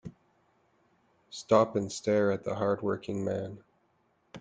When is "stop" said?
1.29-1.75